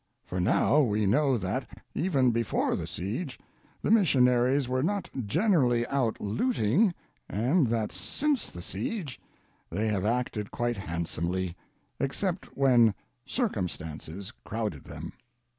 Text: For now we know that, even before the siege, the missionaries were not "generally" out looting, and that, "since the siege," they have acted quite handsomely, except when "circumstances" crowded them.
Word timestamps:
For 0.25 0.39
now 0.39 0.81
we 0.81 1.05
know 1.05 1.37
that, 1.37 1.67
even 1.93 2.31
before 2.31 2.75
the 2.75 2.87
siege, 2.87 3.37
the 3.83 3.91
missionaries 3.91 4.67
were 4.67 4.81
not 4.81 5.07
"generally" 5.27 5.85
out 5.85 6.19
looting, 6.19 6.95
and 7.29 7.67
that, 7.67 7.91
"since 7.91 8.49
the 8.49 8.63
siege," 8.63 9.21
they 9.69 9.89
have 9.89 10.03
acted 10.03 10.49
quite 10.49 10.77
handsomely, 10.77 11.55
except 11.99 12.47
when 12.57 12.95
"circumstances" 13.27 14.33
crowded 14.43 14.85
them. 14.85 15.13